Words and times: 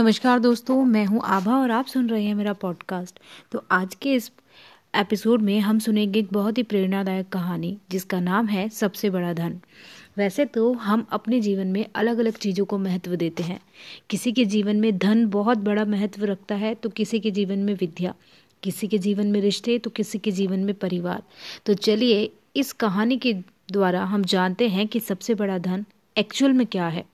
नमस्कार 0.00 0.38
दोस्तों, 0.38 0.84
मैं 0.84 1.04
हूँ 1.06 1.20
आभा 1.24 1.56
और 1.56 1.70
आप 1.70 1.86
सुन 1.86 2.08
रहे 2.08 2.24
हैं 2.24 2.34
मेरा 2.34 2.52
पॉडकास्ट 2.52 3.18
तो 3.52 3.62
आज 3.70 3.94
के 3.94 4.12
इस 4.14 4.30
एपिसोड 4.94 5.42
में 5.42 5.58
हम 5.60 5.78
सुनेंगे 5.78 6.18
एक 6.18 6.28
बहुत 6.32 6.58
ही 6.58 6.62
प्रेरणादायक 6.62 7.28
कहानी, 7.28 7.76
जिसका 7.90 8.20
नाम 8.20 8.46
है 8.46 8.68
सबसे 8.68 9.10
बड़ा 9.10 9.32
धन। 9.32 9.58
वैसे 10.18 10.44
तो 10.44 10.72
हम 10.72 11.06
अपने 11.10 11.40
जीवन 11.40 11.66
में 11.66 11.84
अलग 11.94 12.18
अलग 12.18 12.36
चीज़ों 12.36 12.64
को 12.64 12.78
महत्व 12.78 13.16
देते 13.16 13.42
हैं। 13.42 13.60
किसी 14.10 14.32
के 14.32 14.44
जीवन 14.44 14.76
में 14.76 14.98
धन 14.98 15.26
बहुत 15.26 15.58
बड़ा 15.58 15.84
महत्व 15.84 16.24
रखता 16.24 16.54
है 16.54 16.74
तो 16.74 16.88
किसी 16.88 17.20
के 17.20 17.30
जीवन 17.30 17.58
में 17.58 17.74
विद्या। 17.74 18.14
किसी 18.62 18.88
के 18.88 18.98
जीवन 18.98 19.26
में 19.26 19.40
रिश्ते 19.40 19.78
तो 19.78 19.90
किसी 19.90 20.18
के 20.18 20.30
जीवन 20.30 20.60
में 20.60 20.74
परिवार। 20.74 21.22
तो 21.66 21.74
चलिए, 21.74 22.32
इस 22.56 22.72
कहानी 22.72 23.18
के 23.18 23.34
द्वारा 23.72 24.04
हम 24.04 24.24
जानते 24.24 24.68
हैं 24.68 24.88
कि 24.88 25.00
सबसे 25.00 25.34
बड़ा 25.34 25.58
धन 25.58 25.84
एक्चुअल 26.16 26.52
में 26.52 26.66
क्या 26.66 26.88
है। 26.88 27.04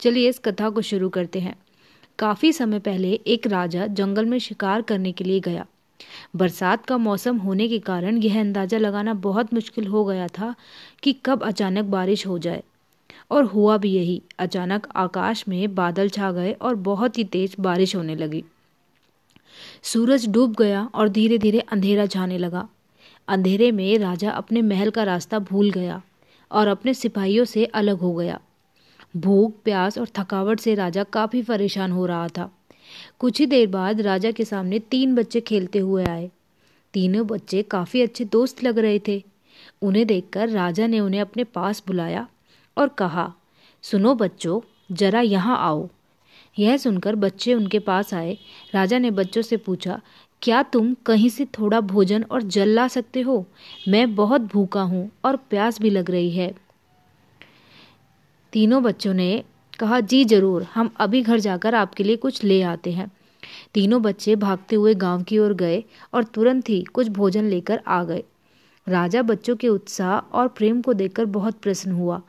चलिए, 0.00 0.28
इस 0.28 0.38
कथा 0.38 0.70
को 0.70 0.82
शुरू 0.82 1.08
करते 1.08 1.40
हैं। 1.40 1.54
काफ़ी 2.18 2.52
समय 2.52 2.78
पहले 2.78 3.12
एक 3.26 3.46
राजा 3.46 3.86
जंगल 3.86 4.26
में 4.26 4.38
शिकार 4.38 4.82
करने 4.82 5.12
के 5.12 5.24
लिए 5.24 5.40
गया। 5.40 5.66
बरसात 6.36 6.86
का 6.86 6.96
मौसम 6.98 7.36
होने 7.36 7.68
के 7.68 7.78
कारण 7.78 8.16
यह 8.16 8.40
अंदाज़ा 8.40 8.78
लगाना 8.78 9.14
बहुत 9.14 9.54
मुश्किल 9.54 9.86
हो 9.86 10.04
गया 10.04 10.26
था 10.28 10.54
कि 11.02 11.12
कब 11.26 11.42
अचानक 11.42 11.84
बारिश 11.84 12.26
हो 12.26 12.38
जाए। 12.38 12.62
और 13.30 13.44
हुआ 13.44 13.76
भी 13.76 13.90
यही, 13.90 14.22
अचानक 14.38 14.86
आकाश 14.96 15.44
में 15.48 15.74
बादल 15.74 16.08
छा 16.08 16.32
गए 16.32 16.52
और 16.52 16.74
बहुत 16.74 17.18
ही 17.18 17.24
तेज 17.24 17.56
बारिश 17.60 17.96
होने 17.96 18.14
लगी। 18.14 18.44
सूरज 19.82 20.28
डूब 20.28 20.54
गया 20.54 20.88
और 20.94 21.08
धीरे 21.08 21.38
धीरे 21.38 21.60
अंधेरा 21.60 22.06
छाने 22.06 22.38
लगा। 22.38 22.68
अंधेरे 23.28 23.70
में 23.72 23.98
राजा 23.98 24.30
अपने 24.30 24.62
महल 24.62 24.90
का 24.90 25.02
रास्ता 25.02 25.38
भूल 25.38 25.70
गया 25.70 26.02
और 26.50 26.68
अपने 26.68 26.94
सिपाहियों 26.94 27.44
से 27.44 27.64
अलग 27.64 27.98
हो 27.98 28.14
गया। 28.14 28.40
भूख, 29.16 29.52
प्यास 29.64 29.98
और 29.98 30.08
थकावट 30.16 30.60
से 30.60 30.74
राजा 30.74 31.02
काफ़ी 31.02 31.42
परेशान 31.42 31.92
हो 31.92 32.06
रहा 32.06 32.28
था। 32.28 32.50
कुछ 33.18 33.40
ही 33.40 33.46
देर 33.46 33.66
बाद 33.66 34.00
राजा 34.00 34.30
के 34.30 34.44
सामने 34.44 34.78
तीन 34.78 35.14
बच्चे 35.14 35.40
खेलते 35.40 35.78
हुए 35.78 36.04
आए। 36.04 36.30
तीनों 36.94 37.26
बच्चे 37.26 37.62
काफ़ी 37.62 38.02
अच्छे 38.02 38.24
दोस्त 38.24 38.62
लग 38.64 38.78
रहे 38.78 39.00
थे। 39.08 39.22
उन्हें 39.82 40.06
देखकर 40.06 40.48
राजा 40.48 40.86
ने 40.86 41.00
उन्हें 41.00 41.20
अपने 41.20 41.44
पास 41.44 41.82
बुलाया 41.86 42.28
और 42.76 42.88
कहा, 42.88 43.32
सुनो 43.82 44.14
बच्चों, 44.14 44.60
जरा 44.92 45.20
यहाँ 45.20 45.58
आओ। 45.58 45.88
यह 46.58 46.76
सुनकर 46.76 47.14
बच्चे 47.14 47.54
उनके 47.54 47.78
पास 47.78 48.14
आए। 48.14 48.38
राजा 48.74 48.98
ने 48.98 49.10
बच्चों 49.10 49.42
से 49.42 49.56
पूछा, 49.56 50.00
क्या 50.42 50.62
तुम 50.62 50.94
कहीं 51.06 51.28
से 51.28 51.44
थोड़ा 51.44 51.80
भोजन 51.80 52.22
और 52.22 52.42
जल 52.42 52.68
ला 52.68 52.88
सकते 52.88 53.20
हो? 53.20 53.46
मैं 53.88 54.14
बहुत 54.14 54.40
भूखा 54.40 54.82
हूँ 54.82 55.10
और 55.24 55.36
प्यास 55.36 55.80
भी 55.80 55.90
लग 55.90 56.10
रही 56.10 56.30
है। 56.30 56.54
तीनों 58.56 58.82
बच्चों 58.82 59.14
ने 59.14 59.44
कहा, 59.78 60.00
जी 60.00 60.24
ज़रूर, 60.24 60.62
हम 60.62 60.94
अभी 60.96 61.22
घर 61.22 61.38
जाकर 61.38 61.74
आपके 61.74 62.04
लिए 62.04 62.16
कुछ 62.16 62.44
ले 62.44 62.62
आते 62.62 62.92
हैं। 62.92 63.12
तीनों 63.74 64.02
बच्चे 64.02 64.36
भागते 64.36 64.76
हुए 64.76 64.94
गाँव 64.94 65.22
की 65.22 65.38
ओर 65.38 65.54
गए 65.54 65.84
और 66.14 66.24
तुरंत 66.24 66.68
ही 66.68 66.82
कुछ 66.82 67.08
भोजन 67.08 67.44
लेकर 67.44 67.80
आ 67.86 68.04
गए। 68.04 68.24
राजा 68.88 69.22
बच्चों 69.22 69.56
के 69.56 69.68
उत्साह 69.68 70.18
और 70.18 70.48
प्रेम 70.48 70.82
को 70.82 70.92
देखकर 70.92 71.24
बहुत 71.24 71.58
प्रसन्न 71.58 71.94
हुआ। 71.94 72.22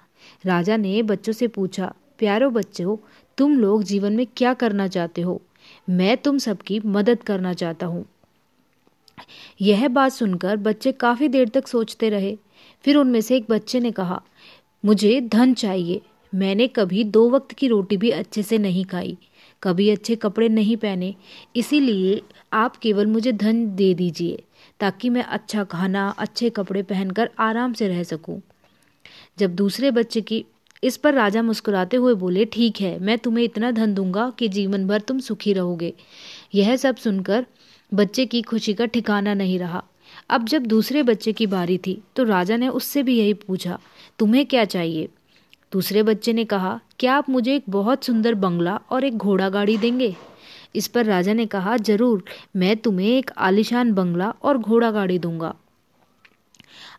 राजा 0.46 0.78
ने 0.78 1.04
बच्चों 1.04 1.34
से 1.34 1.48
पूछा, 1.48 1.94
प्यारो 2.18 2.50
बच्चों, 2.50 2.98
तुम 3.38 3.60
लोग 3.60 3.84
जीवन 3.84 4.14
में 4.14 4.28
क्या 4.38 4.54
करना 4.54 4.88
चाहते 4.88 5.22
हो? 5.22 5.42
मैं 5.90 6.18
तुम 6.18 6.38
सबकी 6.38 6.80
मदद 6.86 7.24
करना 7.24 7.54
चाहता 7.54 7.86
हूँ। 7.86 8.06
यह 9.62 9.88
बात 9.88 10.12
सुनकर 10.12 10.58
बच्चे 10.58 10.92
काफ़ी 10.92 11.28
देर 11.28 11.50
तक 11.50 11.68
सोचते 11.68 12.10
रहे। 12.10 12.38
फिर 12.84 12.98
उनमें 12.98 13.22
से 13.22 13.38
एक 13.38 13.46
बच्चे 13.50 13.80
ने 13.80 13.92
कहा, 13.92 14.22
मुझे 14.86 15.22
धन 15.22 15.54
चाहिए। 15.54 16.02
मैंने 16.34 16.68
कभी 16.68 17.04
दो 17.04 17.30
वक्त 17.30 17.52
की 17.52 17.68
रोटी 17.68 17.98
भी 17.98 18.10
अच्छे 18.10 18.44
से 18.44 18.58
नहीं 18.58 18.84
खाई, 18.86 19.18
कभी 19.64 19.90
अच्छे 19.90 20.16
कपड़े 20.16 20.50
नहीं 20.50 20.76
पहने, 20.78 21.14
इसीलिए 21.56 22.22
आप 22.54 22.76
केवल 22.78 23.06
मुझे 23.06 23.32
धन 23.32 23.66
दे 23.76 23.94
दीजिए, 23.94 24.44
ताकि 24.80 25.10
मैं 25.10 25.24
अच्छा 25.24 25.64
खाना, 25.64 26.10
अच्छे 26.10 26.50
कपड़े 26.50 26.84
पहनकर 26.84 27.30
आराम 27.40 27.74
से 27.74 27.88
रह 27.88 28.04
सकूँ। 28.04 28.42
जब 29.40 29.56
दूसरे 29.56 29.92
बच्चे 29.92 30.22
की, 30.22 30.44
इस 30.84 30.98
पर 30.98 31.14
राजा 31.14 31.42
मुस्कुराते 31.42 31.98
हुए 31.98 32.14
बोले, 32.14 32.46
ठीक 32.46 32.82
है, 32.82 32.98
मैं 33.00 33.18
तुम्हें 33.18 33.44
इतना 33.46 33.72
धन 33.72 33.94
दूँगा 33.94 34.30
कि 34.30 34.48
जीवन 34.48 34.88
भर 34.88 35.02
तुम 35.02 35.20
सुखी 35.20 35.54
रहोगे। 35.54 35.94
यह 36.56 36.76
सब 36.76 36.96
सुनकर 36.96 37.46
बच्चे 37.92 38.26
की 38.26 38.42
खुशी 38.42 38.74
का 38.74 38.86
ठिकाना 38.86 39.34
नहीं 39.34 39.60
रहा। 39.60 39.84
अब 40.30 40.46
जब 40.46 40.66
दूसरे 40.66 41.04
बच्चे 41.04 41.32
की 41.34 41.46
बारी 41.48 41.78
थी 41.78 42.02
तो 42.16 42.24
राजा 42.24 42.58
ने 42.58 42.68
उससे 42.70 43.04
भी 43.04 43.18
यही 43.18 43.34
पूछा, 43.36 43.80
तुम्हें 44.20 44.46
क्या 44.46 44.66
चाहिए? 44.66 45.08
दूसरे 45.72 46.04
बच्चे 46.04 46.34
ने 46.34 46.44
कहा, 46.46 46.80
क्या 47.00 47.16
आप 47.16 47.30
मुझे 47.30 47.56
एक 47.56 47.64
बहुत 47.70 48.04
सुंदर 48.04 48.36
बंगला 48.36 48.80
और 48.90 49.04
एक 49.04 49.18
घोड़ा 49.18 49.50
गाड़ी 49.50 49.78
देंगे? 49.78 50.16
इस 50.76 50.88
पर 50.88 51.06
राजा 51.06 51.34
ने 51.34 51.46
कहा, 51.46 51.76
ज़रूर, 51.78 52.24
मैं 52.56 52.76
तुम्हें 52.78 53.08
एक 53.08 53.32
आलिशान 53.38 53.94
बंगला 53.94 54.30
और 54.44 54.58
घोड़ा 54.58 54.92
गाड़ी 54.92 55.20
दूँगा। 55.20 55.54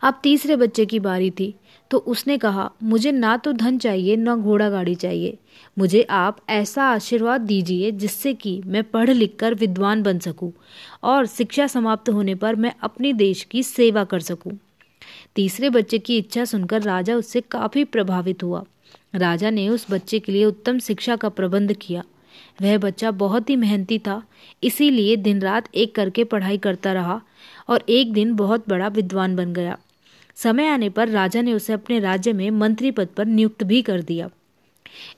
अब 0.03 0.21
तीसरे 0.23 0.57
बच्चे 0.57 0.87
की 0.87 0.99
बारी 1.01 1.31
थी 1.31 1.55
तो 1.91 1.99
उसने 1.99 2.37
कहा, 2.39 2.71
मुझे 2.83 3.12
ना 3.12 3.37
तो 3.37 3.53
धन 3.53 3.78
चाहिए, 3.78 4.17
ना 4.17 4.37
घोड़ा 4.37 4.69
गाड़ी 4.71 4.95
चाहिए। 4.95 5.39
मुझे 5.77 6.03
आप 6.03 6.41
ऐसा 6.51 6.84
आशीर्वाद 6.84 7.41
दीजिए 7.41 7.91
जिससे 7.93 8.34
कि 8.34 8.61
मैं 8.67 8.83
पढ़ 8.84 9.11
लिख 9.11 9.37
कर 9.41 9.55
विद्वान 9.55 10.03
बन 10.03 10.19
सकूँ 10.19 10.53
और 11.03 11.27
शिक्षा 11.27 11.67
समाप्त 11.67 12.09
होने 12.09 12.34
पर 12.34 12.57
मैं 12.57 12.75
अपने 12.83 13.12
देश 13.12 13.45
की 13.45 13.62
सेवा 13.62 14.05
कर 14.05 14.21
सकूँ। 14.21 14.53
तीसरे 15.34 15.70
बच्चे 15.70 15.98
की 15.98 16.19
इच्छा 16.19 16.44
सुनकर 16.44 16.82
राजा 16.82 17.14
उससे 17.14 17.41
काफ़ी 17.41 17.84
प्रभावित 17.84 18.42
हुआ। 18.42 18.64
राजा 19.14 19.50
ने 19.50 19.69
उस 19.69 19.86
बच्चे 19.91 20.19
के 20.19 20.32
लिए 20.32 20.44
उत्तम 20.44 20.78
शिक्षा 20.78 21.16
का 21.16 21.28
प्रबंध 21.28 21.72
किया। 21.72 22.03
वह 22.62 22.78
बच्चा 22.78 23.10
बहुत 23.10 23.50
ही 23.50 23.56
मेहनती 23.56 23.98
था, 23.98 24.22
इसीलिए 24.62 25.16
दिन 25.16 25.41
रात 25.41 25.69
एक 25.75 25.94
करके 25.94 26.25
पढ़ाई 26.25 26.59
करता 26.59 26.92
रहा 26.92 27.20
और 27.69 27.84
एक 27.88 28.12
दिन 28.12 28.34
बहुत 28.34 28.69
बड़ा 28.69 28.88
विद्वान 28.88 29.36
बन 29.36 29.53
गया। 29.53 29.78
समय 30.36 30.66
आने 30.66 30.88
पर 30.88 31.09
राजा 31.09 31.42
ने 31.42 31.53
उसे 31.53 31.72
अपने 31.72 31.98
राज्य 31.98 32.32
में 32.32 32.50
मंत्री 32.50 32.91
पद 32.91 33.09
पर 33.16 33.26
नियुक्त 33.26 33.65
भी 33.65 33.82
कर 33.82 34.03
दिया। 34.03 34.28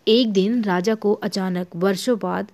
एक 0.08 0.32
दिन 0.32 0.62
राजा 0.64 0.94
को 0.94 1.12
अचानक 1.12 1.76
वर्षों 1.76 2.18
बाद 2.18 2.48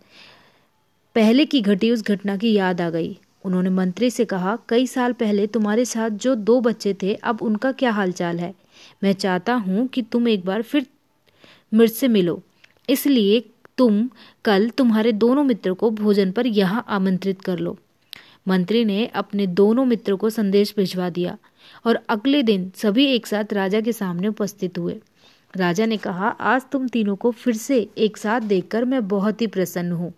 पहले 1.15 1.45
की 1.45 1.61
घटी 1.61 1.91
उस 1.91 2.03
घटना 2.03 2.37
की 2.37 2.53
याद 2.53 2.81
आ 2.81 2.91
गई। 2.91 3.19
उन्होंने 3.47 3.71
मंत्री 3.71 4.11
से 4.11 4.25
कहा, 4.25 4.59
कई 4.69 4.87
साल 4.87 5.13
पहले 5.13 5.47
तुम्हारे 5.47 5.85
साथ 5.85 6.11
जो 6.11 6.35
दो 6.35 6.61
बच्चे 6.61 6.95
थे, 7.03 7.15
अब 7.15 7.43
उनका 7.43 7.73
क्या 7.73 7.91
हालचाल 7.91 8.39
है? 8.39 8.55
मैं 9.03 9.13
चाहता 9.13 9.55
हूँ 9.55 9.87
कि 9.87 10.03
तुम 10.03 10.29
एक 10.29 10.45
बार 10.45 10.63
फिर 10.63 10.87
मुझसे 11.75 12.09
मिलो। 12.09 12.43
इसलिए 12.89 13.41
तुम 13.79 14.09
कल 14.45 14.69
तुम्हारे 14.71 15.13
दोनों 15.13 15.45
मित्रों 15.45 15.75
को 15.75 15.91
भोजन 15.91 16.33
पर 16.33 16.47
यहाँ 16.47 16.85
आमंत्रित 16.89 17.43
कर 17.43 17.59
लो। 17.59 17.77
मंत्री 18.49 18.85
ने 18.85 19.07
अपने 19.07 19.47
दोनों 19.47 19.85
मित्रों 19.85 20.17
को 20.17 20.31
संदेश 20.31 20.75
भिजवा 20.77 21.09
दिया 21.11 21.37
और 21.87 22.01
अगले 22.09 22.43
दिन 22.43 22.71
सभी 22.77 23.07
एक 23.07 23.27
साथ 23.27 23.53
राजा 23.53 23.81
के 23.81 23.93
सामने 23.93 24.29
उपस्थित 24.29 24.79
हुए। 24.79 24.99
राजा 25.57 25.87
ने 25.87 25.97
कहा, 25.97 26.29
आज 26.29 26.63
तुम 26.73 26.89
तीनों 26.89 27.17
को 27.17 27.31
फिर 27.31 27.55
से 27.55 27.89
एक 27.99 28.17
साथ 28.17 28.41
देखकर 28.41 28.85
मैं 28.85 29.09
बहुत 29.09 29.41
ही 29.41 29.47
प्रसन्न 29.47 29.93
हूँ। 29.93 30.13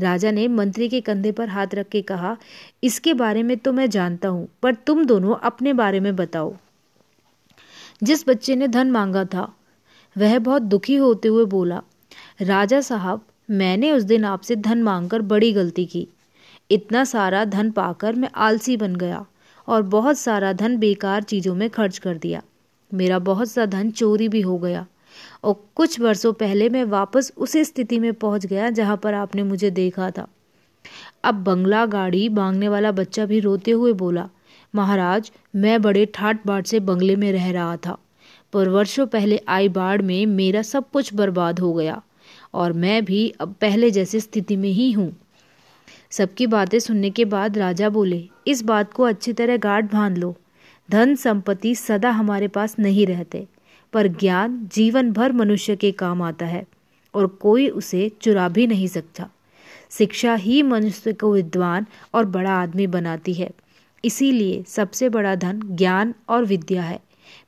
राजा 0.00 0.30
ने 0.30 0.48
मंत्री 0.48 0.88
के 0.88 1.00
कंधे 1.00 1.32
पर 1.32 1.48
हाथ 1.48 1.66
रख 1.74 1.88
के 1.88 2.02
कहा, 2.02 2.36
इसके 2.82 3.14
बारे 3.14 3.42
में 3.42 3.56
तो 3.56 3.72
मैं 3.72 3.90
जानता 3.90 4.28
हूँ, 4.28 4.48
पर 4.62 4.74
तुम 4.74 5.04
दोनों 5.04 5.34
अपने 5.34 5.72
बारे 5.72 6.00
में 6.00 6.16
बताओ। 6.16 6.54
जिस 8.02 8.28
बच्चे 8.28 8.56
ने 8.56 8.68
धन 8.68 8.90
मांगा 8.90 9.24
था, 9.24 9.52
वह 10.18 10.38
बहुत 10.38 10.62
दुखी 10.62 10.96
होते 10.96 11.28
हुए 11.28 11.44
बोला, 11.44 11.82
राजा 12.42 12.80
साहब, 12.80 13.24
मैंने 13.50 13.92
उस 13.92 14.02
दिन 14.02 14.24
आपसे 14.24 14.56
धन 14.56 14.82
मांगकर 14.82 15.22
बड़ी 15.22 15.52
गलती 15.52 15.86
की। 15.86 16.08
इतना 16.70 17.04
सारा 17.04 17.44
धन 17.44 17.70
पाकर 17.70 18.14
मैं 18.14 18.28
आलसी 18.34 18.76
बन 18.76 18.96
गया 18.96 19.26
और 19.68 19.82
बहुत 19.82 20.18
सारा 20.18 20.52
धन 20.52 20.76
बेकार 20.76 21.22
चीज़ों 21.22 21.54
में 21.54 21.70
खर्च 21.70 21.98
कर 21.98 22.18
दिया। 22.18 22.42
मेरा 22.94 23.18
बहुत 23.18 23.50
सा 23.50 23.66
धन 23.66 23.90
चोरी 23.90 24.28
भी 24.28 24.40
हो 24.40 24.58
गया। 24.58 24.86
और 25.44 25.64
कुछ 25.74 26.00
वर्षों 26.00 26.32
पहले 26.32 26.68
मैं 26.68 26.84
वापस 26.84 27.32
उसी 27.36 27.64
स्थिति 27.64 27.98
में 27.98 28.12
पहुँच 28.14 28.46
गया 28.46 28.70
जहाँ 28.70 28.96
पर 28.96 29.14
आपने 29.14 29.42
मुझे 29.42 29.70
देखा 29.70 30.10
था। 30.10 30.26
अब 31.24 31.34
बंगला 31.34 31.86
गाड़ी 31.86 32.28
मांगने 32.28 32.68
वाला 32.68 32.92
बच्चा 32.92 33.26
भी 33.26 33.40
रोते 33.40 33.70
हुए 33.70 33.92
बोला, 33.92 34.28
महाराज, 34.74 35.32
मैं 35.56 35.82
बड़े 35.82 36.06
ठाट 36.06 36.46
बाट 36.46 36.66
से 36.66 36.80
बंगले 36.80 37.16
में 37.16 37.32
रह 37.32 37.50
रहा 37.50 37.76
था। 37.76 37.98
पर 38.52 38.68
वर्षों 38.68 39.06
पहले 39.06 39.40
आई 39.48 39.68
बाढ़ 39.68 40.02
में 40.02 40.26
मेरा 40.26 40.62
सब 40.62 40.90
कुछ 40.90 41.14
बर्बाद 41.14 41.60
हो 41.60 41.72
गया 41.72 42.02
और 42.54 42.72
मैं 42.72 43.04
भी 43.04 43.34
अब 43.40 43.54
पहले 43.60 43.90
जैसी 43.90 44.20
स्थिति 44.20 44.56
में 44.56 44.68
ही 44.68 44.92
हूँ। 44.92 45.16
सबकी 46.10 46.46
बातें 46.46 46.78
सुनने 46.78 47.10
के 47.10 47.24
बाद 47.24 47.58
राजा 47.58 47.88
बोले, 47.88 48.28
इस 48.46 48.62
बात 48.62 48.92
को 48.92 49.02
अच्छी 49.02 49.32
तरह 49.32 49.56
गाढ़ 49.56 49.84
बाँध 49.84 50.18
लो। 50.18 50.36
धन 50.90 51.14
संपत्ति 51.14 51.74
सदा 51.74 52.10
हमारे 52.10 52.48
पास 52.48 52.78
नहीं 52.78 53.06
रहते। 53.06 53.46
पर 53.94 54.08
ज्ञान 54.08 54.68
जीवन 54.74 55.12
भर 55.12 55.32
मनुष्य 55.32 55.76
के 55.76 55.92
काम 55.92 56.22
आता 56.22 56.46
है 56.46 56.66
और 57.14 57.26
कोई 57.26 57.68
उसे 57.68 58.10
चुरा 58.20 58.48
भी 58.48 58.66
नहीं 58.66 58.86
सकता। 58.86 59.28
शिक्षा 59.90 60.34
ही 60.34 60.62
मनुष्य 60.62 61.12
को 61.12 61.32
विद्वान 61.34 61.86
और 62.14 62.24
बड़ा 62.24 62.52
आदमी 62.52 62.86
बनाती 62.86 63.34
है। 63.34 63.50
इसीलिए 64.04 64.64
सबसे 64.66 65.08
बड़ा 65.08 65.34
धन 65.34 65.60
ज्ञान 65.64 66.14
और 66.28 66.44
विद्या 66.44 66.82
है। 66.82 67.00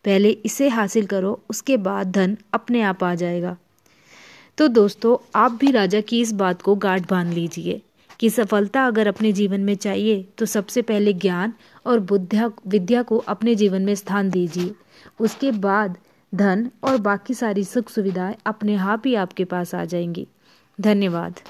पहले 0.04 0.30
इसे 0.30 0.68
हासिल 0.68 1.06
करो, 1.06 1.42
उसके 1.50 1.76
बाद 1.76 2.12
धन 2.12 2.36
अपने 2.52 2.82
आप 2.82 3.04
आ 3.04 3.14
जाएगा। 3.14 3.56
तो 4.58 4.68
दोस्तों, 4.68 5.16
आप 5.34 5.52
भी 5.52 5.70
राजा 5.70 6.00
की 6.00 6.20
इस 6.20 6.32
बात 6.32 6.62
को 6.62 6.74
गांठ 6.74 7.10
बाँध 7.10 7.34
लीजिए 7.34 7.82
कि 8.20 8.30
सफलता 8.30 8.86
अगर 8.86 9.06
अपने 9.06 9.32
जीवन 9.32 9.60
में 9.60 9.74
चाहिए 9.74 10.24
तो 10.38 10.46
सबसे 10.46 10.82
पहले 10.82 11.12
ज्ञान 11.12 11.52
और 11.86 12.00
बुद्धा 12.00 12.50
विद्या 12.66 13.02
को 13.02 13.18
अपने 13.18 13.54
जीवन 13.54 13.82
में 13.82 13.94
स्थान 13.94 14.30
दीजिए। 14.30 14.74
उसके 15.20 15.52
बाद 15.52 15.98
धन 16.34 16.70
और 16.84 16.96
बाकी 16.96 17.34
सारी 17.34 17.64
सुख 17.64 17.88
सुविधाएँ 17.88 18.36
अपने 18.46 18.76
आप 18.76 19.02
ही 19.06 19.14
आपके 19.14 19.44
पास 19.44 19.74
आ 19.74 19.84
जाएँगी। 19.84 20.26
धन्यवाद। 20.80 21.40